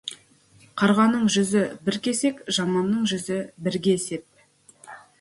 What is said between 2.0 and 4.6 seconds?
кесек, жаманның жүзі— бірге есеп.